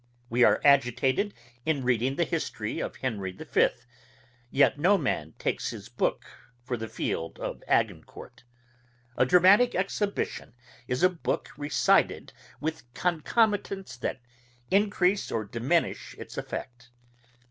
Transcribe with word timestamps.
We 0.31 0.43
are 0.43 0.59
agitated 0.65 1.31
in 1.63 1.83
reading 1.83 2.15
the 2.15 2.23
history 2.23 2.79
of 2.79 2.95
Henry 2.95 3.31
the 3.31 3.45
Fifth, 3.45 3.85
yet 4.49 4.79
no 4.79 4.97
man 4.97 5.35
takes 5.37 5.69
his 5.69 5.89
book 5.89 6.25
for 6.63 6.75
the 6.75 6.87
field 6.87 7.37
of 7.37 7.61
Agencourt. 7.69 8.41
A 9.15 9.27
dramatick 9.27 9.75
exhibition 9.75 10.55
is 10.87 11.03
a 11.03 11.09
book 11.09 11.49
recited 11.55 12.33
with 12.59 12.91
concomitants 12.95 13.95
that 13.97 14.19
encrease 14.71 15.31
or 15.31 15.45
diminish 15.45 16.15
its 16.17 16.35
effect. 16.35 16.89